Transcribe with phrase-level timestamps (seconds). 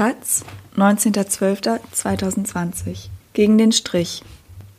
[0.00, 0.46] Taz,
[0.78, 3.10] 19.12.2020.
[3.34, 4.22] Gegen den Strich.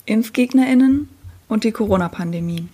[0.08, 1.10] ImpfgegnerInnen
[1.48, 2.68] und die Corona-Pandemie.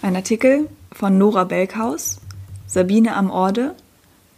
[0.00, 2.20] Ein Artikel von Nora Belkhaus,
[2.68, 3.74] Sabine am Orde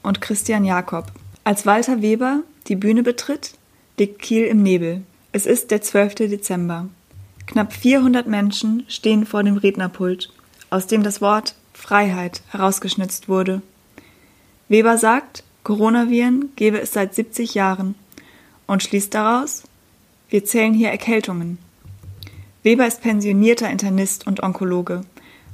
[0.02, 1.12] und Christian Jakob.
[1.44, 3.52] Als Walter Weber die Bühne betritt,
[3.98, 5.02] liegt Kiel im Nebel.
[5.32, 6.14] Es ist der 12.
[6.14, 6.88] Dezember.
[7.46, 10.32] Knapp 400 Menschen stehen vor dem Rednerpult,
[10.70, 13.60] aus dem das Wort Freiheit herausgeschnitzt wurde.
[14.70, 17.96] Weber sagt, Coronaviren gebe es seit 70 Jahren
[18.68, 19.64] und schließt daraus,
[20.28, 21.58] wir zählen hier Erkältungen.
[22.62, 25.00] Weber ist pensionierter Internist und Onkologe,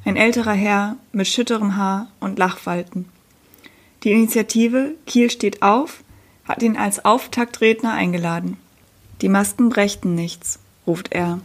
[0.05, 3.06] ein älterer Herr mit schütterem Haar und Lachfalten.
[4.03, 6.05] Die Initiative Kiel steht auf
[6.45, 8.59] hat ihn als Auftaktredner eingeladen.
[9.23, 11.41] Die Masken brächten nichts, ruft er.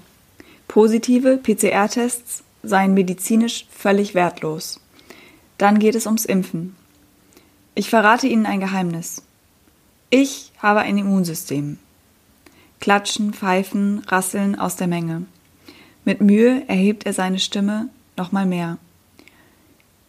[0.68, 4.82] Positive PCR-Tests seien medizinisch völlig wertlos.
[5.58, 6.76] Dann geht es ums Impfen.
[7.78, 9.22] Ich verrate Ihnen ein Geheimnis.
[10.10, 11.78] Ich habe ein Immunsystem.
[12.80, 15.28] Klatschen, Pfeifen, Rasseln aus der Menge.
[16.04, 18.80] Mit Mühe erhebt er seine Stimme nochmal mehr.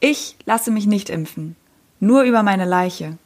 [0.01, 1.57] Ich lasse mich nicht impfen,
[2.01, 3.19] nur über meine Leiche.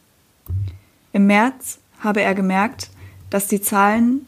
[1.12, 2.91] Im März habe er gemerkt,
[3.31, 4.27] dass die Zahlen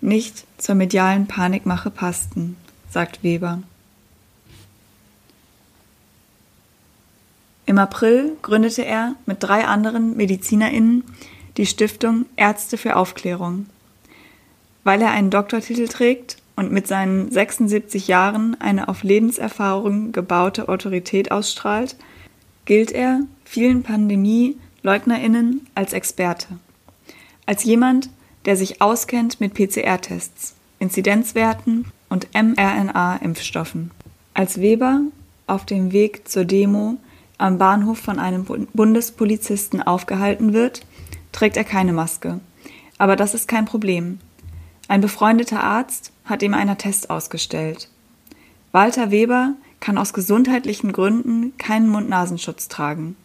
[0.00, 2.56] nicht zur medialen Panikmache passten,
[2.92, 3.60] sagt Weber.
[7.68, 11.04] Im April gründete er mit drei anderen MedizinerInnen
[11.58, 13.66] die Stiftung Ärzte für Aufklärung.
[14.84, 21.30] Weil er einen Doktortitel trägt und mit seinen 76 Jahren eine auf Lebenserfahrung gebaute Autorität
[21.30, 21.96] ausstrahlt,
[22.64, 26.46] gilt er vielen Pandemie-LeugnerInnen als Experte.
[27.44, 28.08] Als jemand,
[28.46, 33.90] der sich auskennt mit PCR-Tests, Inzidenzwerten und mRNA-Impfstoffen.
[34.32, 35.02] Als Weber
[35.46, 36.96] auf dem Weg zur Demo
[37.38, 38.44] am Bahnhof von einem
[38.74, 40.84] Bundespolizisten aufgehalten wird,
[41.32, 42.40] trägt er keine Maske.
[42.98, 44.18] Aber das ist kein Problem.
[44.88, 47.88] Ein befreundeter Arzt hat ihm einen Test ausgestellt.
[48.72, 53.16] Walter Weber kann aus gesundheitlichen Gründen keinen Mund-Nasenschutz tragen.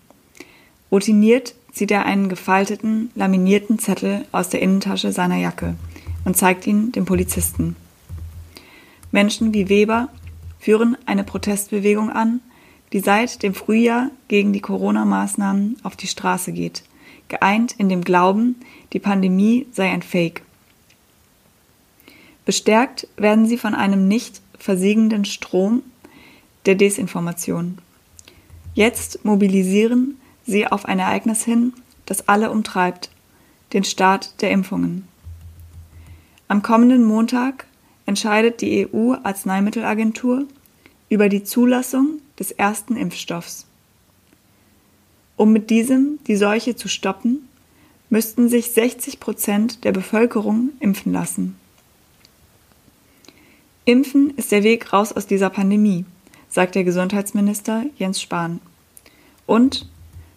[0.91, 5.75] Routiniert zieht er einen gefalteten, laminierten Zettel aus der Innentasche seiner Jacke
[6.23, 7.75] und zeigt ihn dem Polizisten.
[9.11, 10.09] Menschen wie Weber
[10.59, 12.41] führen eine Protestbewegung an,
[12.93, 16.83] die seit dem Frühjahr gegen die Corona-Maßnahmen auf die Straße geht,
[17.27, 18.55] geeint in dem Glauben,
[18.93, 20.43] die Pandemie sei ein Fake.
[22.45, 25.81] Bestärkt werden sie von einem nicht versiegenden Strom
[26.65, 27.79] der Desinformation.
[28.75, 31.73] Jetzt mobilisieren sie auf ein Ereignis hin,
[32.05, 33.09] das alle umtreibt,
[33.73, 35.07] den Start der Impfungen.
[36.47, 37.65] Am kommenden Montag
[38.05, 40.45] entscheidet die EU-Arzneimittelagentur
[41.09, 43.65] über die Zulassung des ersten Impfstoffs.
[45.35, 47.47] Um mit diesem die Seuche zu stoppen,
[48.09, 51.55] müssten sich 60 Prozent der Bevölkerung impfen lassen.
[53.85, 56.05] Impfen ist der Weg raus aus dieser Pandemie,
[56.47, 58.61] sagt der Gesundheitsminister Jens Spahn.
[59.45, 59.89] Und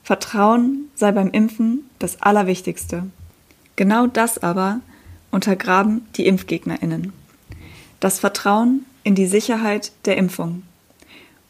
[0.02, 3.04] Vertrauen sei beim Impfen das Allerwichtigste.
[3.76, 4.80] Genau das aber
[5.30, 7.12] untergraben die Impfgegnerinnen.
[8.00, 10.62] Das Vertrauen in die Sicherheit der Impfung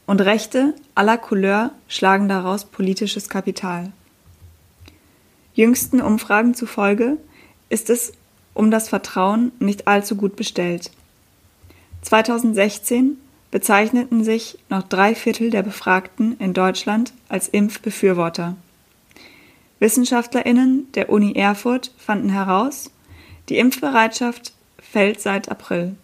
[0.06, 3.93] und Rechte aller Couleur schlagen daraus politisches Kapital.
[5.55, 7.17] Jüngsten Umfragen zufolge
[7.69, 8.12] ist es
[8.55, 10.91] um das Vertrauen nicht allzu gut bestellt.
[12.03, 13.19] 2016
[13.50, 18.56] bezeichneten sich noch drei Viertel der Befragten in Deutschland als Impfbefürworter.
[19.78, 22.91] Wissenschaftlerinnen der Uni Erfurt fanden heraus,
[23.49, 25.97] die Impfbereitschaft fällt seit April.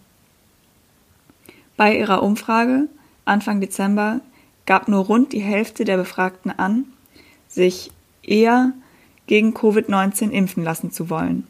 [1.75, 2.87] Bei ihrer Umfrage
[3.25, 4.21] Anfang Dezember
[4.65, 6.85] gab nur rund die Hälfte der Befragten an,
[7.47, 7.91] sich
[8.21, 8.73] eher
[9.27, 11.47] gegen Covid-19 impfen lassen zu wollen.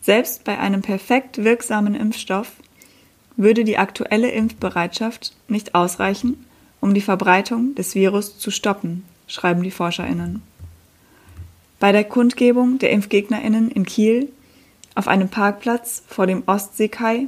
[0.00, 2.52] Selbst bei einem perfekt wirksamen Impfstoff
[3.36, 6.44] würde die aktuelle Impfbereitschaft nicht ausreichen,
[6.80, 10.42] um die Verbreitung des Virus zu stoppen, schreiben die Forscherinnen.
[11.80, 14.30] Bei der Kundgebung der Impfgegnerinnen in Kiel
[14.94, 17.26] auf einem Parkplatz vor dem Ostseekai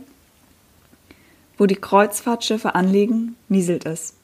[1.59, 4.15] wo die Kreuzfahrtschiffe anlegen, nieselt es.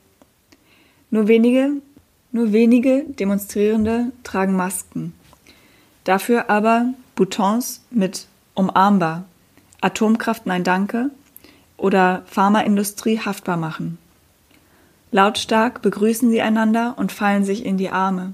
[1.10, 1.72] Nur wenige,
[2.32, 5.14] nur wenige Demonstrierende tragen Masken.
[6.04, 9.24] Dafür aber Boutons mit umarmbar,
[9.80, 11.10] Atomkraft nein danke
[11.76, 13.98] oder Pharmaindustrie haftbar machen.
[15.10, 18.32] Lautstark begrüßen sie einander und fallen sich in die Arme.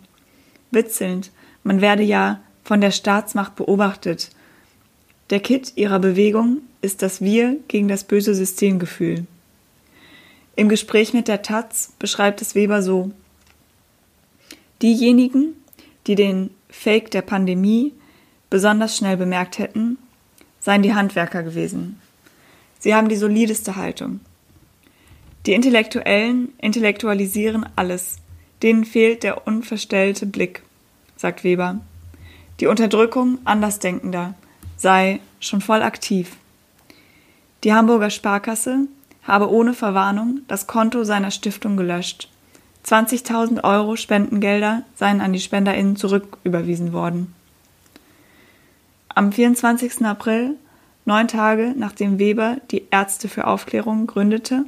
[0.70, 1.30] Witzelnd,
[1.62, 4.30] man werde ja von der Staatsmacht beobachtet.
[5.30, 9.26] Der Kit ihrer Bewegung ist das Wir gegen das böse Systemgefühl.
[10.56, 13.10] Im Gespräch mit der Taz beschreibt es Weber so.
[14.82, 15.54] Diejenigen,
[16.06, 17.92] die den Fake der Pandemie
[18.48, 19.98] besonders schnell bemerkt hätten,
[20.60, 22.00] seien die Handwerker gewesen.
[22.78, 24.20] Sie haben die solideste Haltung.
[25.46, 28.18] Die Intellektuellen intellektualisieren alles,
[28.62, 30.62] denen fehlt der unverstellte Blick,
[31.16, 31.80] sagt Weber.
[32.60, 34.34] Die Unterdrückung Andersdenkender
[34.76, 36.36] sei schon voll aktiv.
[37.62, 38.86] Die Hamburger Sparkasse
[39.22, 42.28] habe ohne Verwarnung das Konto seiner Stiftung gelöscht.
[42.86, 47.34] 20.000 Euro Spendengelder seien an die SpenderInnen zurücküberwiesen worden.
[49.14, 50.06] Am 24.
[50.06, 50.56] April,
[51.04, 54.64] neun Tage nachdem Weber die Ärzte für Aufklärung gründete,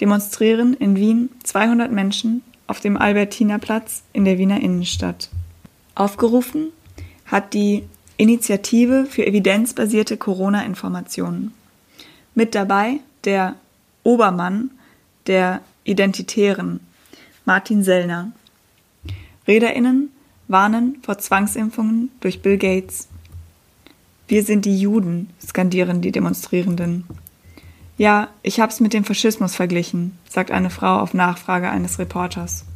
[0.00, 5.30] demonstrieren in Wien 200 Menschen auf dem Albertinerplatz in der Wiener Innenstadt.
[5.94, 6.68] Aufgerufen
[7.26, 7.84] hat die
[8.16, 11.54] Initiative für evidenzbasierte Corona-Informationen.
[12.36, 13.56] Mit dabei der
[14.02, 14.70] Obermann
[15.26, 16.80] der Identitären,
[17.46, 18.30] Martin Sellner.
[19.48, 20.10] RederInnen
[20.46, 23.08] warnen vor Zwangsimpfungen durch Bill Gates.
[24.28, 27.04] Wir sind die Juden, skandieren die Demonstrierenden.
[27.96, 32.66] Ja, ich hab's mit dem Faschismus verglichen, sagt eine Frau auf Nachfrage eines Reporters.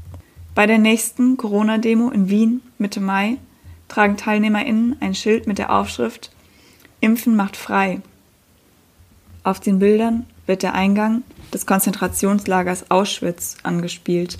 [0.54, 3.36] Bei der nächsten Corona-Demo in Wien Mitte Mai
[3.88, 6.30] tragen TeilnehmerInnen ein Schild mit der Aufschrift
[7.00, 8.00] Impfen macht frei.
[9.42, 11.22] Auf den Bildern wird der Eingang
[11.52, 14.38] des Konzentrationslagers Auschwitz angespielt,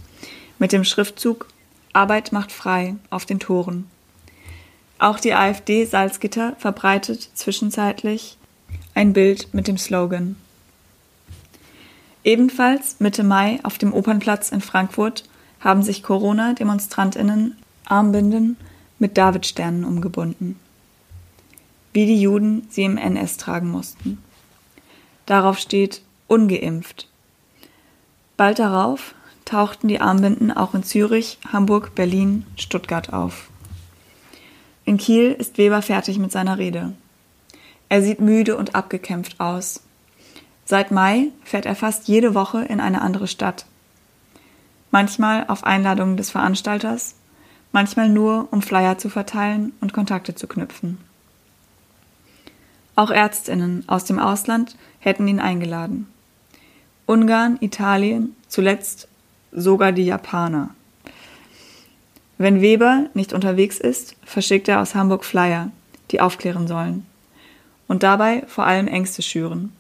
[0.59, 1.47] mit dem Schriftzug
[1.93, 3.87] Arbeit macht frei auf den Toren.
[4.99, 8.37] Auch die AfD Salzgitter verbreitet zwischenzeitlich
[8.95, 10.37] ein Bild mit dem Slogan.
[12.23, 15.25] Ebenfalls Mitte Mai auf dem Opernplatz in Frankfurt
[15.59, 17.57] haben sich Corona-Demonstrantinnen
[17.87, 18.57] Armbinden
[18.99, 20.61] mit Davidsternen umgebunden,
[21.95, 24.19] wie die Juden sie im NS tragen mussten.
[25.31, 27.07] Darauf steht ungeimpft.
[28.37, 33.49] Bald darauf tauchten die Armbinden auch in Zürich, Hamburg, Berlin, Stuttgart auf.
[34.85, 36.95] In Kiel ist Weber fertig mit seiner Rede.
[37.89, 39.85] Er sieht müde und abgekämpft aus.
[40.65, 43.67] Seit Mai fährt er fast jede Woche in eine andere Stadt.
[44.91, 47.15] Manchmal auf Einladung des Veranstalters,
[47.71, 50.99] manchmal nur, um Flyer zu verteilen und Kontakte zu knüpfen.
[52.97, 56.07] Auch Ärztinnen aus dem Ausland hätten ihn eingeladen.
[57.07, 59.09] Ungarn, Italien, zuletzt
[59.51, 60.71] sogar die Japaner.
[62.39, 65.71] Wenn Weber nicht unterwegs ist, verschickt er aus Hamburg Flyer,
[66.11, 67.05] die aufklären sollen
[67.91, 69.73] und dabei vor allem Ängste schüren.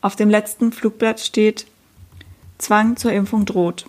[0.00, 1.66] Auf dem letzten Flugblatt steht
[2.58, 3.86] Zwang zur Impfung droht.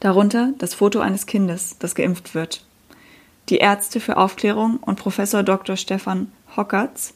[0.00, 2.64] Darunter das Foto eines Kindes, das geimpft wird.
[3.50, 5.76] Die Ärzte für Aufklärung und Professor Dr.
[5.76, 7.12] Stefan Hockertz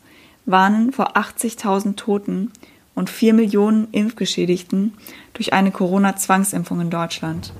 [0.46, 2.52] warnen vor 80.000 Toten
[2.94, 4.94] und 4 Millionen Impfgeschädigten
[5.34, 7.52] durch eine Corona-Zwangsimpfung in Deutschland.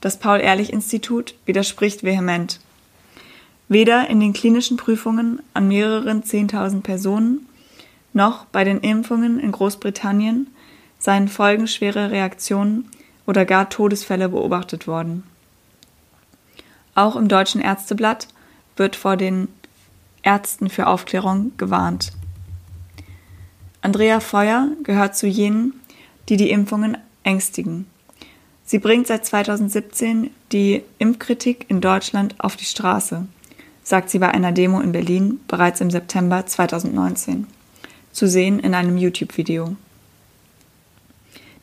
[0.00, 2.60] Das Paul-Ehrlich-Institut widerspricht vehement.
[3.68, 7.46] Weder in den klinischen Prüfungen an mehreren 10.000 Personen
[8.12, 10.46] noch bei den Impfungen in Großbritannien
[10.98, 12.88] seien folgenschwere Reaktionen
[13.26, 15.24] oder gar Todesfälle beobachtet worden.
[16.94, 18.28] Auch im Deutschen Ärzteblatt
[18.76, 19.48] wird vor den
[20.24, 22.12] Ärzten für Aufklärung gewarnt.
[23.82, 25.74] Andrea Feuer gehört zu jenen,
[26.28, 27.86] die die Impfungen ängstigen.
[28.64, 33.26] Sie bringt seit 2017 die Impfkritik in Deutschland auf die Straße,
[33.82, 37.46] sagt sie bei einer Demo in Berlin bereits im September 2019.
[38.12, 39.76] Zu sehen in einem YouTube-Video.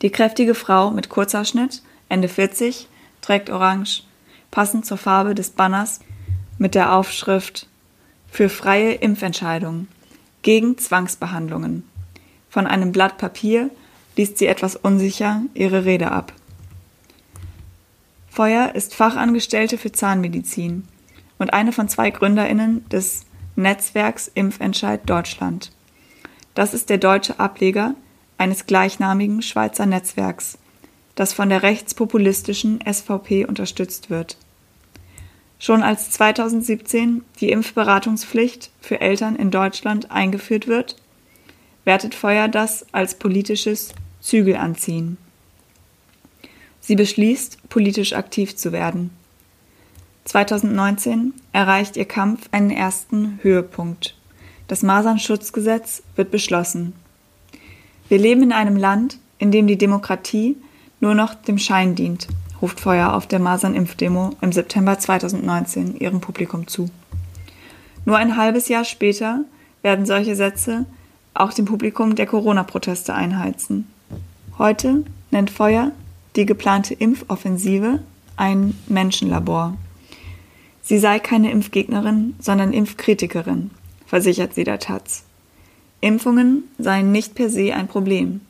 [0.02, 2.88] Die kräftige Frau mit Kurzhaarschnitt, Ende 40,
[3.20, 4.04] trägt orange,
[4.52, 6.00] passend zur Farbe des Banners
[6.58, 7.66] mit der Aufschrift
[8.32, 9.88] für freie Impfentscheidungen,
[10.40, 11.84] gegen Zwangsbehandlungen.
[12.48, 13.68] Von einem Blatt Papier
[14.16, 16.32] liest sie etwas unsicher ihre Rede ab.
[18.30, 20.84] Feuer ist Fachangestellte für Zahnmedizin
[21.38, 25.70] und eine von zwei Gründerinnen des Netzwerks Impfentscheid Deutschland.
[26.54, 27.94] Das ist der deutsche Ableger
[28.38, 30.56] eines gleichnamigen Schweizer Netzwerks,
[31.16, 34.38] das von der rechtspopulistischen SVP unterstützt wird.
[35.62, 40.96] Schon als 2017 die Impfberatungspflicht für Eltern in Deutschland eingeführt wird,
[41.84, 45.18] wertet Feuer das als politisches Zügelanziehen.
[46.80, 49.10] Sie beschließt, politisch aktiv zu werden.
[50.24, 54.16] 2019 erreicht ihr Kampf einen ersten Höhepunkt.
[54.66, 56.92] Das Masernschutzgesetz wird beschlossen.
[58.08, 60.56] Wir leben in einem Land, in dem die Demokratie
[60.98, 62.26] nur noch dem Schein dient,
[62.62, 66.88] ruft Feuer auf der Masernimpfdemo im September 2019 ihrem Publikum zu.
[68.04, 69.44] Nur ein halbes Jahr später
[69.82, 70.86] werden solche Sätze
[71.34, 73.88] auch dem Publikum der Corona-Proteste einheizen.
[74.58, 75.90] Heute nennt Feuer
[76.36, 78.00] die geplante Impfoffensive
[78.36, 79.76] ein Menschenlabor.
[80.82, 83.70] Sie sei keine Impfgegnerin, sondern Impfkritikerin,
[84.06, 85.24] versichert sie der Taz.
[86.00, 88.40] Impfungen seien nicht per se ein Problem,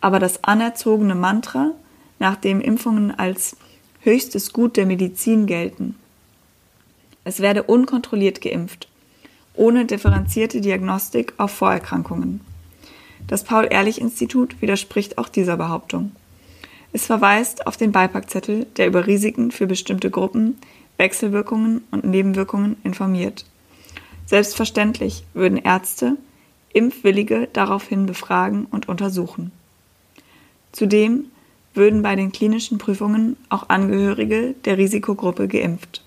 [0.00, 1.72] aber das anerzogene Mantra,
[2.18, 3.56] nach dem Impfungen als
[4.00, 5.96] höchstes Gut der Medizin gelten.
[7.24, 8.88] Es werde unkontrolliert geimpft,
[9.54, 12.40] ohne differenzierte Diagnostik auf Vorerkrankungen.
[13.26, 16.12] Das Paul-Ehrlich-Institut widerspricht auch dieser Behauptung.
[16.92, 20.56] Es verweist auf den Beipackzettel, der über Risiken für bestimmte Gruppen,
[20.96, 23.44] Wechselwirkungen und Nebenwirkungen informiert.
[24.26, 26.16] Selbstverständlich würden Ärzte
[26.72, 29.52] Impfwillige daraufhin befragen und untersuchen.
[30.72, 31.26] Zudem
[31.78, 36.04] würden bei den klinischen Prüfungen auch Angehörige der Risikogruppe geimpft.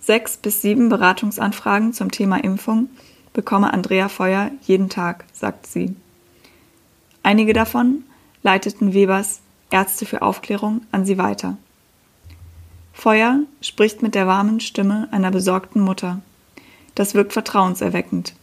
[0.00, 2.88] Sechs bis sieben Beratungsanfragen zum Thema Impfung
[3.34, 5.94] bekomme Andrea Feuer jeden Tag, sagt sie.
[7.22, 8.04] Einige davon
[8.42, 11.56] leiteten Webers Ärzte für Aufklärung an sie weiter.
[12.92, 16.20] Feuer spricht mit der warmen Stimme einer besorgten Mutter.
[16.94, 18.34] Das wirkt vertrauenserweckend.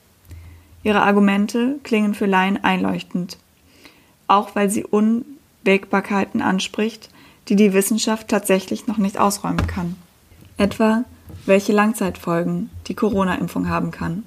[0.83, 3.37] Ihre Argumente klingen für Laien einleuchtend,
[4.27, 4.85] auch weil sie
[5.67, 7.09] Unwägbarkeiten anspricht,
[7.49, 9.97] die die Wissenschaft tatsächlich noch nicht ausräumen kann.
[10.55, 11.03] Etwa,
[11.45, 14.23] welche Langzeitfolgen die Corona-Impfung haben kann.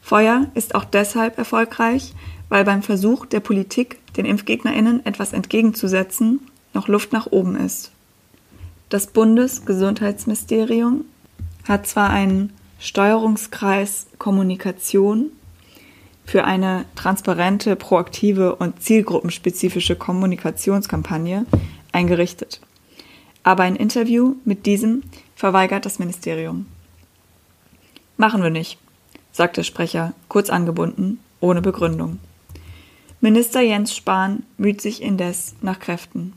[0.00, 2.14] Feuer ist auch deshalb erfolgreich,
[2.48, 6.38] weil beim Versuch der Politik, den ImpfgegnerInnen etwas entgegenzusetzen,
[6.72, 7.90] noch Luft nach oben ist.
[8.90, 11.04] Das Bundesgesundheitsministerium
[11.66, 15.32] hat zwar einen Steuerungskreis Kommunikation
[16.28, 21.46] für eine transparente, proaktive und zielgruppenspezifische Kommunikationskampagne
[21.90, 22.60] eingerichtet.
[23.44, 25.04] Aber ein Interview mit diesem
[25.36, 26.66] verweigert das Ministerium.
[28.18, 28.78] Machen wir nicht,
[29.32, 32.18] sagt der Sprecher, kurz angebunden, ohne Begründung.
[33.22, 36.34] Minister Jens Spahn müht sich indes nach Kräften.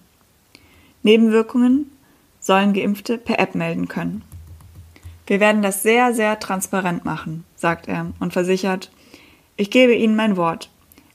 [1.03, 1.91] Nebenwirkungen
[2.39, 4.21] sollen Geimpfte per App melden können.
[5.27, 8.89] Wir werden das sehr, sehr transparent machen, sagt er und versichert,
[9.61, 10.71] ich gebe Ihnen mein Wort.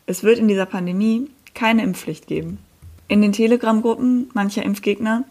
[0.07, 2.59] Es wird in dieser Pandemie keine Impfpflicht geben.
[3.09, 5.25] In den Telegram-Gruppen mancher Impfgegner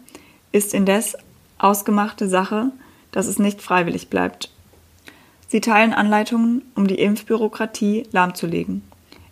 [0.52, 1.16] ist indes
[1.56, 2.72] ausgemachte Sache,
[3.12, 4.50] dass es nicht freiwillig bleibt.
[5.48, 8.82] Sie teilen Anleitungen, um die Impfbürokratie lahmzulegen,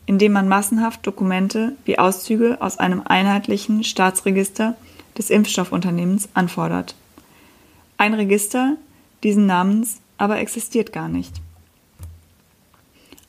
[0.07, 4.79] indem man massenhaft Dokumente wie Auszüge aus einem einheitlichen Staatsregister
[5.19, 6.95] des Impfstoffunternehmens anfordert.
[7.99, 8.79] Ein Register
[9.23, 11.44] diesen Namens aber existiert gar nicht.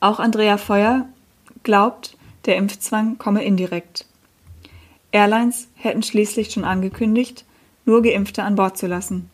[0.05, 1.07] Auch Andrea Feuer
[1.63, 4.05] glaubt, der Impfzwang komme indirekt.
[5.11, 7.43] Airlines hätten schließlich schon angekündigt,
[7.85, 9.31] nur Geimpfte an Bord zu lassen.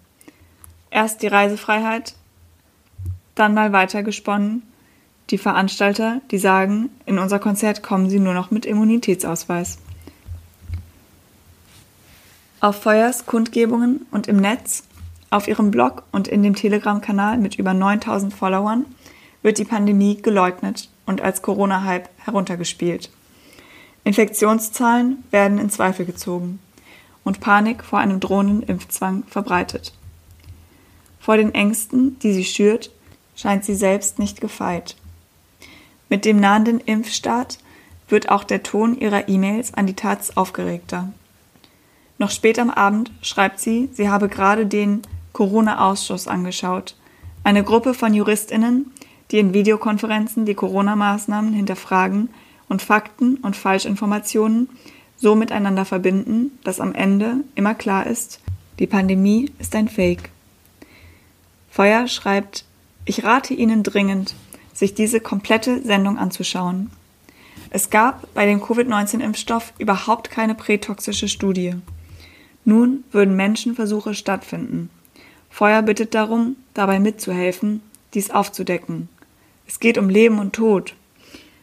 [0.89, 2.15] Erst die Reisefreiheit,
[3.35, 4.63] dann mal weitergesponnen.
[5.29, 9.77] Die Veranstalter, die sagen, in unser Konzert kommen sie nur noch mit Immunitätsausweis.
[12.61, 14.85] Auf Feuers Kundgebungen und im Netz,
[15.31, 18.85] auf ihrem Blog und in dem Telegram-Kanal mit über 9000 Followern
[19.41, 23.10] wird die Pandemie geleugnet und als Corona-Hype heruntergespielt.
[24.03, 26.60] Infektionszahlen werden in Zweifel gezogen
[27.24, 29.93] und Panik vor einem drohenden Impfzwang verbreitet.
[31.19, 32.91] Vor den Ängsten, die sie schürt,
[33.36, 34.95] scheint sie selbst nicht gefeit.
[36.10, 37.60] Mit dem nahenden Impfstart
[38.10, 41.13] wird auch der Ton ihrer E-Mails an die Taz aufgeregter.
[42.17, 45.01] Noch spät am Abend schreibt sie, sie habe gerade den
[45.33, 46.95] Corona-Ausschuss angeschaut,
[47.43, 48.91] eine Gruppe von Juristinnen,
[49.31, 52.29] die in Videokonferenzen die Corona-Maßnahmen hinterfragen
[52.67, 54.69] und Fakten und Falschinformationen
[55.17, 58.39] so miteinander verbinden, dass am Ende immer klar ist,
[58.79, 60.29] die Pandemie ist ein Fake.
[61.69, 62.65] Feuer schreibt,
[63.05, 64.35] ich rate Ihnen dringend,
[64.73, 66.91] sich diese komplette Sendung anzuschauen.
[67.69, 71.75] Es gab bei dem Covid-19-Impfstoff überhaupt keine prätoxische Studie.
[72.65, 74.89] Nun würden Menschenversuche stattfinden.
[75.50, 77.81] Feuer bittet darum, dabei mitzuhelfen,
[78.13, 79.09] dies aufzudecken.
[79.71, 80.95] Es geht um Leben und Tod,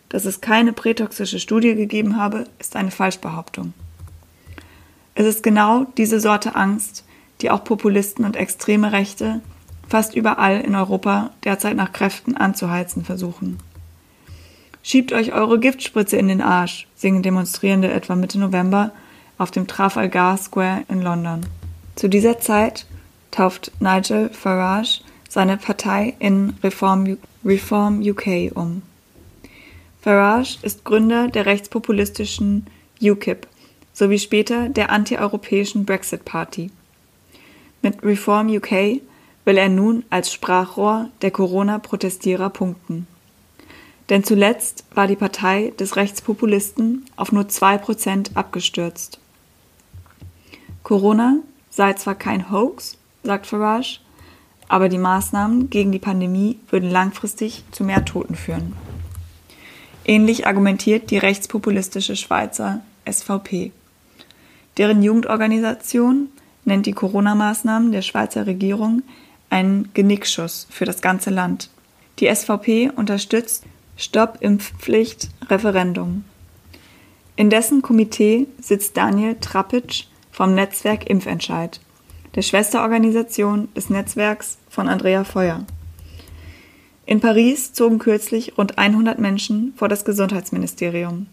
[0.08, 3.74] dass es keine prätoxische Studie gegeben habe, ist eine Falschbehauptung.
[5.14, 7.04] Es ist genau diese Sorte Angst,
[7.42, 9.42] die auch Populisten und extreme Rechte
[9.88, 13.58] fast überall in Europa derzeit nach Kräften anzuheizen versuchen.
[14.82, 18.92] Schiebt euch eure Giftspritze in den Arsch, singen Demonstrierende etwa Mitte November
[19.36, 21.42] auf dem Trafalgar Square in London.
[21.94, 22.86] Zu dieser Zeit
[23.30, 28.82] tauft Nigel Farage seine Partei in Reform, Reform UK um.
[30.00, 32.66] Farage ist Gründer der rechtspopulistischen
[33.00, 33.46] UKIP
[33.92, 36.70] sowie später der antieuropäischen Brexit Party.
[37.82, 39.00] Mit Reform UK
[39.44, 43.06] will er nun als Sprachrohr der Corona-Protestierer punkten.
[44.08, 49.18] Denn zuletzt war die Partei des Rechtspopulisten auf nur zwei Prozent abgestürzt.
[50.82, 51.38] Corona
[51.70, 54.00] sei zwar kein Hoax, sagt Farage,
[54.68, 58.74] aber die Maßnahmen gegen die Pandemie würden langfristig zu mehr Toten führen.
[60.04, 63.72] Ähnlich argumentiert die rechtspopulistische Schweizer SVP.
[64.76, 66.28] Deren Jugendorganisation
[66.64, 69.02] nennt die Corona-Maßnahmen der Schweizer Regierung
[69.50, 71.70] einen Genickschuss für das ganze Land.
[72.20, 73.64] Die SVP unterstützt
[73.96, 76.22] Stopp-Impfpflicht-Referendum.
[77.36, 81.80] In dessen Komitee sitzt Daniel Trappitsch vom Netzwerk Impfentscheid,
[82.34, 85.64] der Schwesterorganisation des Netzwerks von Andrea Feuer.
[87.06, 91.26] In Paris zogen kürzlich rund 100 Menschen vor das Gesundheitsministerium.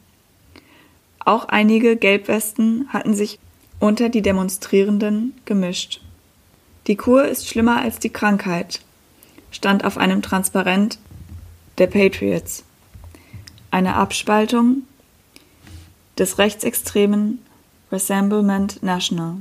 [1.19, 3.39] Auch einige Gelbwesten hatten sich
[3.79, 6.01] unter die Demonstrierenden gemischt.
[6.87, 8.81] Die Kur ist schlimmer als die Krankheit,
[9.51, 10.99] stand auf einem Transparent
[11.77, 12.63] der Patriots,
[13.71, 14.83] eine Abspaltung
[16.17, 17.39] des rechtsextremen
[17.91, 19.37] Rassemblement National.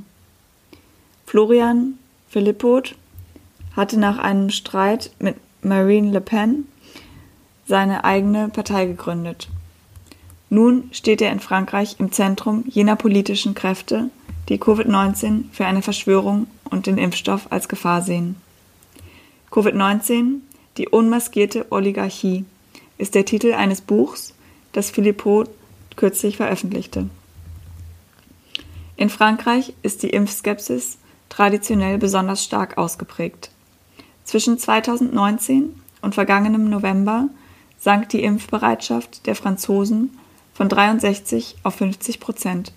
[1.34, 1.98] Florian
[2.28, 2.94] Philippot
[3.74, 6.68] hatte nach einem Streit mit Marine Le Pen
[7.66, 9.48] seine eigene Partei gegründet.
[10.48, 14.10] Nun steht er in Frankreich im Zentrum jener politischen Kräfte,
[14.48, 18.36] die Covid-19 für eine Verschwörung und den Impfstoff als Gefahr sehen.
[19.50, 20.36] Covid-19,
[20.76, 22.44] die unmaskierte Oligarchie,
[22.96, 24.34] ist der Titel eines Buchs,
[24.70, 25.50] das Philippot
[25.96, 27.08] kürzlich veröffentlichte.
[28.96, 30.98] In Frankreich ist die Impfskepsis
[31.34, 33.50] traditionell besonders stark ausgeprägt.
[34.22, 37.28] Zwischen 2019 und vergangenem November
[37.76, 40.16] sank die Impfbereitschaft der Franzosen
[40.54, 42.72] von 63 auf 50 Prozent.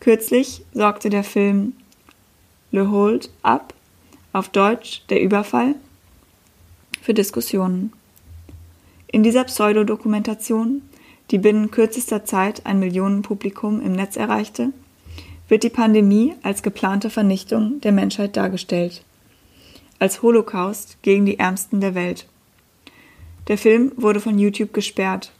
[0.00, 1.72] Kürzlich sorgte der Film
[2.72, 3.72] Le Hold Up,
[4.34, 5.76] auf Deutsch der Überfall,
[7.00, 7.92] für Diskussionen.
[9.06, 10.82] In dieser Pseudodokumentation,
[11.30, 14.72] die binnen kürzester Zeit ein Millionenpublikum im Netz erreichte,
[15.50, 19.02] wird die Pandemie als geplante Vernichtung der Menschheit dargestellt
[20.00, 22.26] als Holocaust gegen die Ärmsten der Welt.
[23.46, 25.30] Der Film wurde von YouTube gesperrt,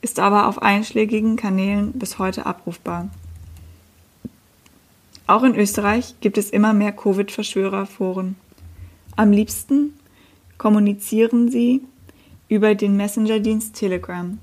[0.00, 3.10] ist aber auf einschlägigen Kanälen bis heute abrufbar.
[5.26, 8.36] Auch in Österreich gibt es immer mehr Covid-Verschwörerforen.
[9.16, 9.92] Am liebsten
[10.56, 11.82] kommunizieren sie
[12.48, 14.38] über den Messenger-Dienst Telegram.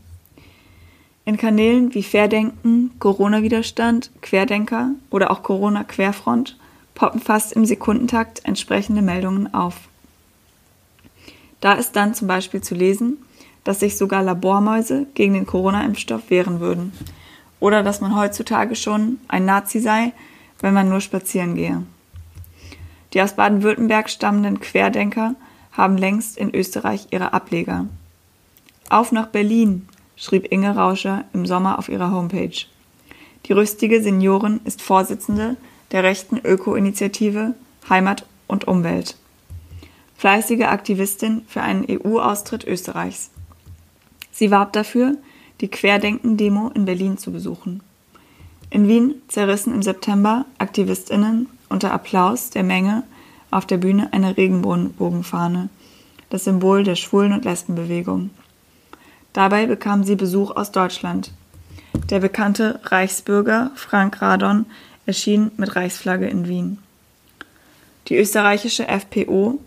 [1.25, 6.57] In Kanälen wie Fairdenken, Corona-Widerstand, Querdenker oder auch Corona-Querfront
[6.95, 9.75] poppen fast im Sekundentakt entsprechende Meldungen auf.
[11.61, 13.17] Da ist dann zum Beispiel zu lesen,
[13.63, 16.91] dass sich sogar Labormäuse gegen den Corona-Impfstoff wehren würden.
[17.61, 20.11] Oder dass man heutzutage schon ein Nazi sei,
[20.59, 21.83] wenn man nur spazieren gehe.
[23.13, 25.35] Die aus Baden-Württemberg stammenden Querdenker
[25.71, 27.85] haben längst in Österreich ihre Ableger.
[28.89, 32.65] Auf nach Berlin, schrieb Inge Rauscher im Sommer auf ihrer Homepage.
[33.45, 35.57] Die rüstige Seniorin ist Vorsitzende
[35.91, 37.53] der rechten Öko-Initiative
[37.89, 39.17] Heimat und Umwelt.
[40.17, 43.29] Fleißige Aktivistin für einen EU-Austritt Österreichs.
[44.31, 45.17] Sie warb dafür,
[45.61, 47.81] die Querdenken-Demo in Berlin zu besuchen.
[48.69, 53.03] In Wien zerrissen im September AktivistInnen unter Applaus der Menge
[53.51, 55.69] auf der Bühne eine Regenbogenfahne,
[56.29, 58.31] das Symbol der Schwulen- und Lesbenbewegung.
[59.33, 61.31] Dabei bekam sie Besuch aus Deutschland.
[62.09, 64.65] Der bekannte Reichsbürger Frank Radon
[65.05, 66.77] erschien mit Reichsflagge in Wien.
[68.07, 69.59] Die österreichische FPO,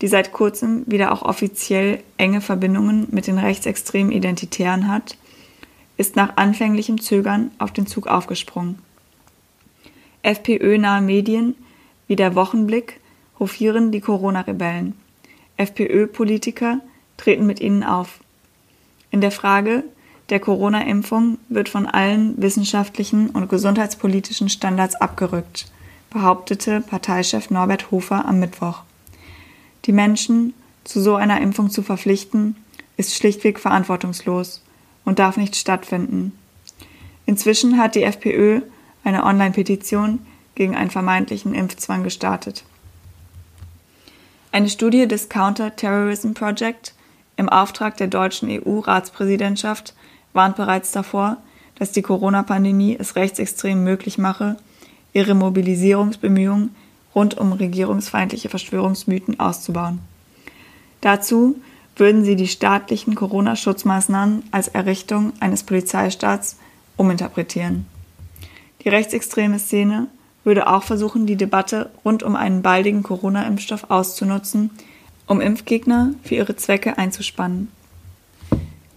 [0.00, 5.16] die seit kurzem wieder auch offiziell enge Verbindungen mit den rechtsextremen Identitären hat,
[5.96, 8.78] ist nach anfänglichem Zögern auf den Zug aufgesprungen.
[10.22, 11.54] FPÖ-nahe Medien
[12.08, 13.00] wie der Wochenblick
[13.38, 14.94] hofieren die Corona-Rebellen.
[15.56, 16.80] FPÖ-Politiker
[17.16, 18.20] treten mit ihnen auf.
[19.12, 19.84] In der Frage,
[20.30, 25.66] der Corona-Impfung wird von allen wissenschaftlichen und gesundheitspolitischen Standards abgerückt,
[26.10, 28.82] behauptete Parteichef Norbert Hofer am Mittwoch.
[29.84, 32.56] Die Menschen zu so einer Impfung zu verpflichten,
[32.96, 34.62] ist schlichtweg verantwortungslos
[35.04, 36.32] und darf nicht stattfinden.
[37.26, 38.62] Inzwischen hat die FPÖ
[39.04, 40.20] eine Online-Petition
[40.54, 42.64] gegen einen vermeintlichen Impfzwang gestartet.
[44.50, 46.94] Eine Studie des Counter-Terrorism Project
[47.42, 49.94] im Auftrag der deutschen EU-Ratspräsidentschaft
[50.32, 51.38] warnt bereits davor,
[51.74, 54.56] dass die Corona-Pandemie es Rechtsextremen möglich mache,
[55.12, 56.72] ihre Mobilisierungsbemühungen
[57.16, 59.98] rund um regierungsfeindliche Verschwörungsmythen auszubauen.
[61.00, 61.56] Dazu
[61.96, 66.58] würden sie die staatlichen Corona-Schutzmaßnahmen als Errichtung eines Polizeistaats
[66.96, 67.86] uminterpretieren.
[68.84, 70.06] Die rechtsextreme Szene
[70.44, 74.70] würde auch versuchen, die Debatte rund um einen baldigen Corona-Impfstoff auszunutzen,
[75.32, 77.72] um Impfgegner für ihre Zwecke einzuspannen.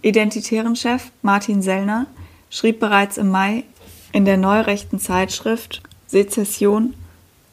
[0.02, 2.06] Identitären Chef Martin Sellner
[2.50, 3.64] schrieb bereits im Mai
[4.12, 6.92] in der neurechten Zeitschrift Sezession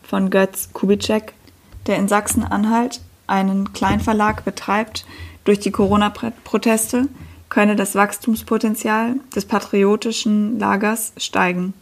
[0.04, 1.34] von Götz Kubitschek,
[1.88, 5.06] der in Sachsen-Anhalt einen Kleinverlag betreibt,
[5.46, 7.08] durch die Corona-Proteste
[7.48, 11.74] könne das Wachstumspotenzial des patriotischen Lagers steigen.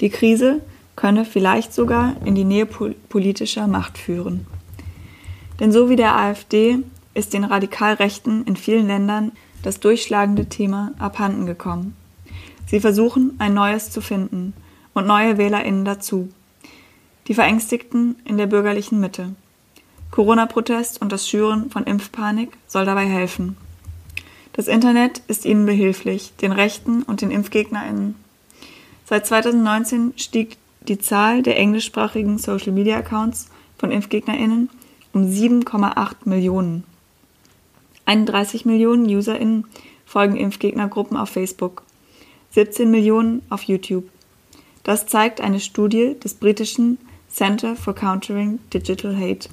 [0.00, 0.60] Die Krise
[0.94, 4.46] könne vielleicht sogar in die Nähe politischer Macht führen.
[5.60, 6.78] Denn so wie der AfD
[7.14, 11.96] ist den Radikalrechten in vielen Ländern das durchschlagende Thema abhanden gekommen.
[12.66, 14.52] Sie versuchen, ein neues zu finden
[14.92, 16.30] und neue WählerInnen dazu.
[17.28, 19.34] Die Verängstigten in der bürgerlichen Mitte.
[20.10, 23.56] Corona-Protest und das Schüren von Impfpanik soll dabei helfen.
[24.52, 28.14] Das Internet ist ihnen behilflich, den Rechten und den ImpfgegnerInnen.
[29.04, 30.56] Seit 2019 stieg
[30.88, 34.70] die Zahl der englischsprachigen Social-Media-Accounts von ImpfgegnerInnen
[35.16, 36.84] um 7,8 Millionen.
[38.04, 39.64] 31 Millionen UserInnen
[40.04, 41.84] folgen Impfgegnergruppen auf Facebook,
[42.50, 44.04] 17 Millionen auf YouTube.
[44.82, 46.98] Das zeigt eine Studie des britischen
[47.30, 49.48] Center for Countering Digital Hate.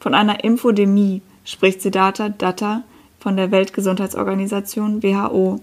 [0.00, 2.82] Von einer Infodemie spricht Siddhartha Datta
[3.20, 5.60] von der Weltgesundheitsorganisation WHO.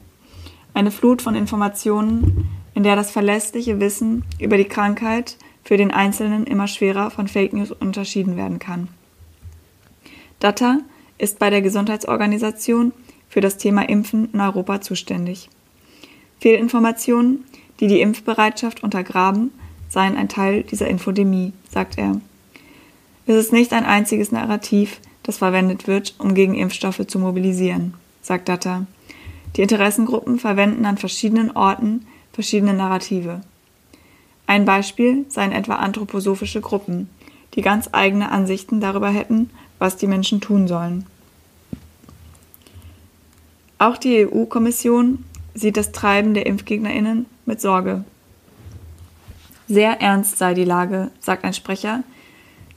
[0.73, 5.35] Eine Flut von Informationen, in der das verlässliche Wissen über die Krankheit
[5.69, 8.87] für den Einzelnen immer schwerer von Fake News unterschieden werden kann.
[10.39, 10.79] Datta
[11.19, 12.91] ist bei der Gesundheitsorganisation
[13.27, 15.47] für das Thema Impfen in Europa zuständig.
[16.39, 17.45] Fehlinformationen,
[17.79, 19.51] die die Impfbereitschaft untergraben,
[19.89, 22.19] seien ein Teil dieser Infodemie, sagt er.
[23.27, 28.49] Es ist nicht ein einziges Narrativ, das verwendet wird, um gegen Impfstoffe zu mobilisieren, sagt
[28.49, 28.87] Datta.
[29.55, 33.41] Die Interessengruppen verwenden an verschiedenen Orten verschiedene Narrative.
[34.49, 37.07] Ein Beispiel seien etwa anthroposophische Gruppen,
[37.53, 41.05] die ganz eigene Ansichten darüber hätten, was die Menschen tun sollen.
[43.77, 48.05] Auch die EU-Kommission sieht das Treiben der Impfgegnerinnen mit Sorge.
[49.67, 52.03] Sehr ernst sei die Lage, sagt ein Sprecher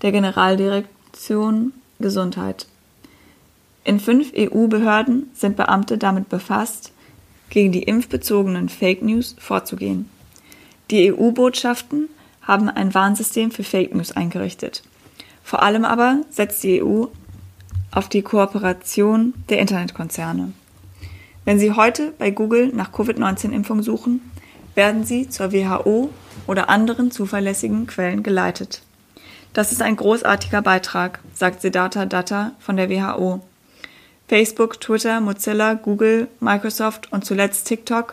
[0.02, 2.66] der Generaldirektion Gesundheit.
[3.85, 6.92] In fünf EU-Behörden sind Beamte damit befasst,
[7.48, 10.12] gegen die impfbezogenen Fake News vorzugehen.
[10.92, 12.11] Die EU-Botschaften
[12.42, 14.83] haben ein Warnsystem für Fake News eingerichtet.
[15.42, 17.07] Vor allem aber setzt die EU
[17.90, 20.52] auf die Kooperation der Internetkonzerne.
[21.46, 24.20] Wenn Sie heute bei Google nach Covid-19-Impfung suchen,
[24.74, 26.11] werden Sie zur WHO
[26.46, 28.83] oder anderen zuverlässigen Quellen geleitet.
[29.55, 33.40] Das ist ein großartiger Beitrag, sagt Siddhartha Datta von der WHO.
[34.28, 38.12] Facebook, Twitter, Mozilla, Google, Microsoft und zuletzt TikTok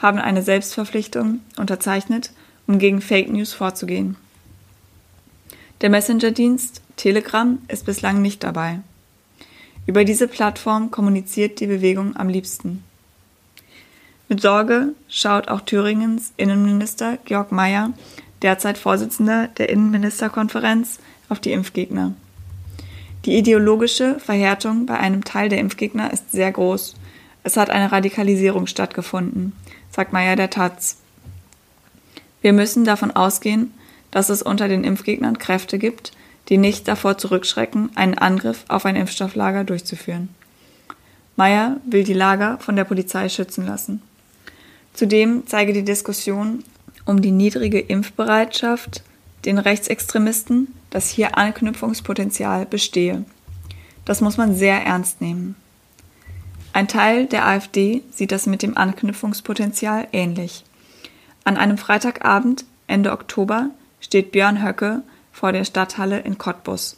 [0.00, 2.32] haben eine Selbstverpflichtung unterzeichnet,
[2.66, 4.16] um gegen Fake News vorzugehen.
[5.80, 8.80] Der Messenger-Dienst Telegram ist bislang nicht dabei.
[9.86, 12.84] Über diese Plattform kommuniziert die Bewegung am liebsten.
[14.28, 17.92] Mit Sorge schaut auch Thüringens Innenminister Georg Mayer,
[18.42, 22.12] derzeit Vorsitzender der Innenministerkonferenz, auf die Impfgegner.
[23.24, 26.94] Die ideologische Verhärtung bei einem Teil der Impfgegner ist sehr groß.
[27.42, 29.52] Es hat eine Radikalisierung stattgefunden,
[29.90, 30.96] sagt Mayer der Taz.
[32.42, 33.72] Wir müssen davon ausgehen,
[34.10, 36.12] dass es unter den Impfgegnern Kräfte gibt,
[36.48, 40.28] die nicht davor zurückschrecken, einen Angriff auf ein Impfstofflager durchzuführen.
[41.36, 44.02] Meyer will die Lager von der Polizei schützen lassen.
[44.94, 46.64] Zudem zeige die Diskussion
[47.04, 49.02] um die niedrige Impfbereitschaft
[49.44, 53.24] den Rechtsextremisten, dass hier Anknüpfungspotenzial bestehe.
[54.04, 55.54] Das muss man sehr ernst nehmen.
[56.72, 60.64] Ein Teil der AfD sieht das mit dem Anknüpfungspotenzial ähnlich.
[61.44, 65.02] An einem Freitagabend Ende Oktober steht Björn Höcke
[65.32, 66.96] vor der Stadthalle in Cottbus.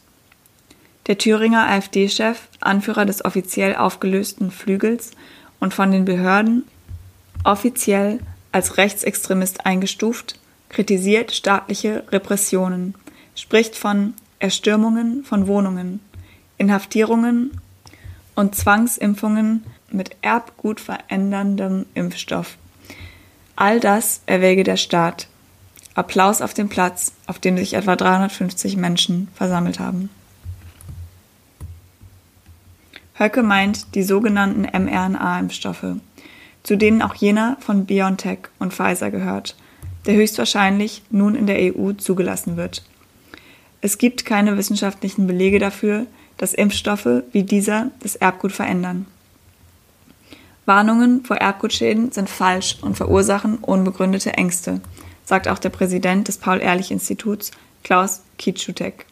[1.06, 5.12] Der Thüringer AfD-Chef, Anführer des offiziell aufgelösten Flügels
[5.58, 6.64] und von den Behörden
[7.44, 8.20] offiziell
[8.52, 12.94] als rechtsextremist eingestuft, kritisiert staatliche Repressionen,
[13.34, 16.00] spricht von Erstürmungen von Wohnungen,
[16.58, 17.60] Inhaftierungen
[18.34, 22.56] und Zwangsimpfungen mit erbgutveränderndem Impfstoff.
[23.56, 25.28] All das erwäge der Staat,
[25.94, 30.08] Applaus auf dem Platz, auf dem sich etwa 350 Menschen versammelt haben.
[33.14, 35.96] Höcke meint die sogenannten mRNA-Impfstoffe,
[36.62, 39.54] zu denen auch jener von BioNTech und Pfizer gehört,
[40.06, 42.82] der höchstwahrscheinlich nun in der EU zugelassen wird.
[43.82, 46.06] Es gibt keine wissenschaftlichen Belege dafür,
[46.42, 49.06] dass Impfstoffe wie dieser das Erbgut verändern.
[50.66, 54.80] Warnungen vor Erbgutschäden sind falsch und verursachen unbegründete Ängste,
[55.24, 57.52] sagt auch der Präsident des Paul-Ehrlich-Instituts,
[57.84, 59.06] Klaus Kitschutek.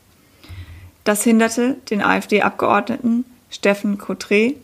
[1.05, 4.57] Das hinderte den AfD-Abgeordneten Steffen Cotré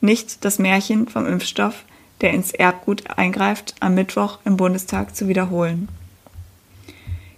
[0.00, 1.82] nicht, das Märchen vom Impfstoff,
[2.20, 5.88] der ins Erbgut eingreift, am Mittwoch im Bundestag zu wiederholen.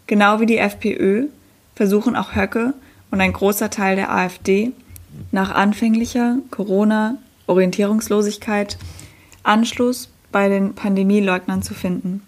[0.06, 1.28] Genau wie die FPÖ
[1.74, 2.74] versuchen auch Höcke
[3.10, 4.70] und ein großer Teil der AfD
[5.32, 8.78] nach anfänglicher Corona-Orientierungslosigkeit
[9.42, 12.22] Anschluss bei den Pandemieleugnern zu finden.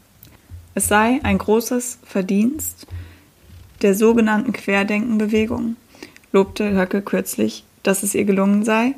[0.74, 2.86] Es sei ein großes Verdienst
[3.82, 5.76] der sogenannten Querdenkenbewegung,
[6.32, 8.94] lobte Höcke kürzlich, dass es ihr gelungen sei,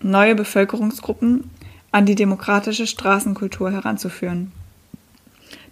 [0.00, 1.50] neue Bevölkerungsgruppen
[1.92, 4.52] an die demokratische Straßenkultur heranzuführen.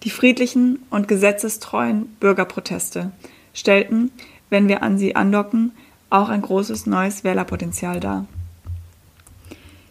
[0.05, 3.12] Die friedlichen und gesetzestreuen Bürgerproteste
[3.55, 4.11] stellten,
[4.53, 5.73] wenn wir an sie andocken,
[6.11, 8.27] auch ein großes neues Wählerpotenzial dar.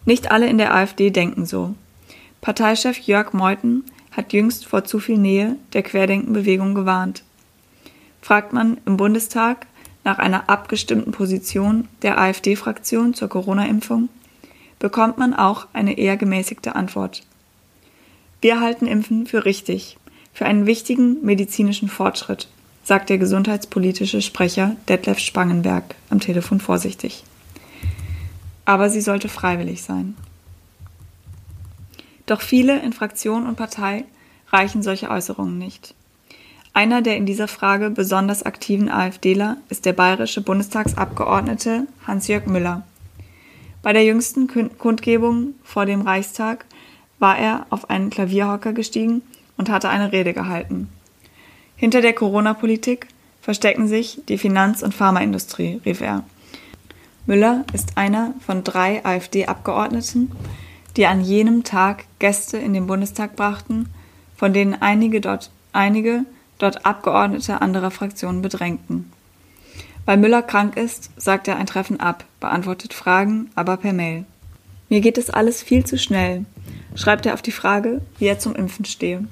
[0.06, 1.74] Nicht alle in der AfD denken so.
[2.42, 7.24] Parteichef Jörg Meuthen hat jüngst vor zu viel Nähe der Querdenkenbewegung gewarnt.
[8.22, 9.66] Fragt man im Bundestag
[10.04, 14.10] nach einer abgestimmten Position der AfD-Fraktion zur Corona-Impfung,
[14.78, 17.24] bekommt man auch eine eher gemäßigte Antwort.
[18.42, 19.98] Wir halten Impfen für richtig,
[20.34, 22.48] für einen wichtigen medizinischen Fortschritt,
[22.84, 27.24] sagt der gesundheitspolitische Sprecher Detlef Spangenberg am Telefon vorsichtig.
[28.66, 30.16] Aber sie sollte freiwillig sein.
[32.26, 34.06] Doch viele in Fraktion und Partei
[34.50, 35.94] reichen solche Äußerungen nicht.
[36.74, 42.84] Einer der in dieser Frage besonders aktiven AfDler ist der bayerische Bundestagsabgeordnete Hans-Jörg Müller.
[43.82, 46.66] Bei der jüngsten Kundgebung vor dem Reichstag
[47.20, 49.22] war er auf einen Klavierhocker gestiegen
[49.58, 50.88] und hatte eine Rede gehalten.
[51.82, 53.08] Hinter der Corona-Politik
[53.42, 56.24] verstecken sich die Finanz- und Pharmaindustrie, rief er.
[57.26, 60.32] Müller ist einer von drei AfD-Abgeordneten,
[60.96, 63.90] die an jenem Tag Gäste in den Bundestag brachten,
[64.38, 66.24] von denen einige dort, einige
[66.60, 69.12] dort Abgeordnete anderer Fraktionen bedrängten.
[70.06, 74.26] Weil Müller krank ist, sagt er ein Treffen ab, beantwortet Fragen, aber per Mail.
[74.90, 76.46] Mir geht es alles viel zu schnell,
[76.94, 79.26] schreibt er auf die Frage, wie er zum Impfen stehe.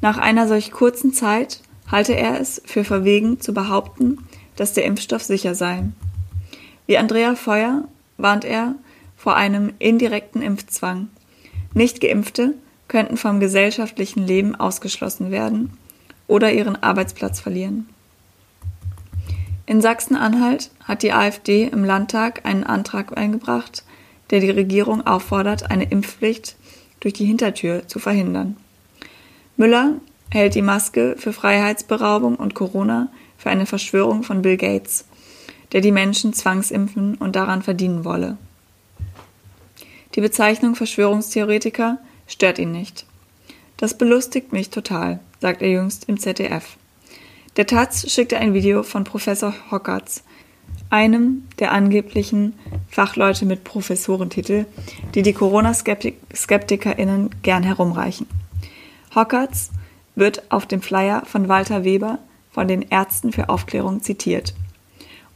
[0.00, 4.18] Nach einer solch kurzen Zeit halte er es für verwegen zu behaupten,
[4.56, 5.84] dass der Impfstoff sicher sei.
[6.86, 7.84] Wie Andrea Feuer
[8.16, 8.74] warnt er
[9.16, 11.08] vor einem indirekten Impfzwang.
[11.74, 12.54] Nicht geimpfte
[12.88, 15.76] könnten vom gesellschaftlichen Leben ausgeschlossen werden
[16.26, 17.88] oder ihren Arbeitsplatz verlieren.
[19.66, 23.84] In Sachsen-Anhalt hat die AfD im Landtag einen Antrag eingebracht,
[24.30, 26.56] der die Regierung auffordert, eine Impfpflicht
[27.00, 28.56] durch die Hintertür zu verhindern.
[29.56, 29.94] Müller
[30.30, 35.06] hält die Maske für Freiheitsberaubung und Corona für eine Verschwörung von Bill Gates,
[35.72, 38.36] der die Menschen zwangsimpfen und daran verdienen wolle.
[40.14, 43.06] Die Bezeichnung Verschwörungstheoretiker stört ihn nicht.
[43.76, 46.76] Das belustigt mich total, sagt er jüngst im ZDF.
[47.56, 50.22] Der Taz schickte ein Video von Professor Hockertz,
[50.90, 52.54] einem der angeblichen
[52.90, 54.66] Fachleute mit Professorentitel,
[55.14, 58.26] die die Corona-SkeptikerInnen gern herumreichen.
[59.16, 59.70] Hockertz
[60.14, 62.20] wird auf dem Flyer von Walter Weber
[62.52, 64.54] von den Ärzten für Aufklärung zitiert.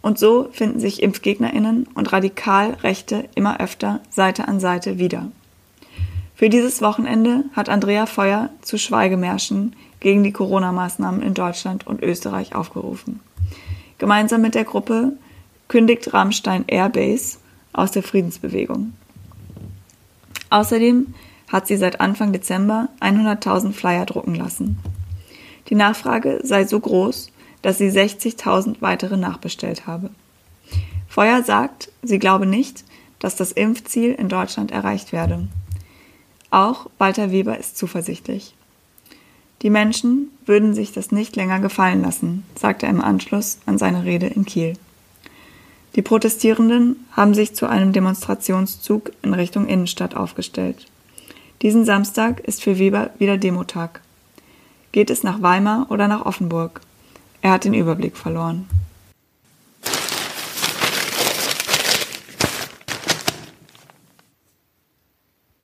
[0.03, 5.29] Und so finden sich ImpfgegnerInnen und Radikalrechte immer öfter Seite an Seite wieder.
[6.35, 12.55] Für dieses Wochenende hat Andrea Feuer zu Schweigemärschen gegen die Corona-Maßnahmen in Deutschland und Österreich
[12.55, 13.21] aufgerufen.
[13.99, 15.13] Gemeinsam mit der Gruppe
[15.69, 17.37] kündigt Rammstein Airbase
[17.75, 18.95] aus der Friedensbewegung.
[20.49, 21.13] Außerdem
[21.51, 24.79] hat sie seit Anfang Dezember 100.000 Flyer drucken lassen.
[25.69, 27.31] Die Nachfrage sei so groß,
[27.63, 30.11] dass sie 60.000 weitere nachbestellt habe.
[31.09, 32.85] Feuer sagt, sie glaube nicht,
[33.19, 35.49] dass das Impfziel in Deutschland erreicht werde.
[36.51, 38.55] Auch Walter Weber ist zuversichtlich.
[39.63, 44.05] Die Menschen würden sich das nicht länger gefallen lassen, sagte er im Anschluss an seine
[44.05, 44.75] Rede in Kiel.
[45.97, 50.87] Die Protestierenden haben sich zu einem Demonstrationszug in Richtung Innenstadt aufgestellt.
[51.63, 54.01] Diesen Samstag ist für Weber wieder Demotag.
[54.93, 56.81] Geht es nach Weimar oder nach Offenburg?
[57.43, 58.67] Er hat den Überblick verloren.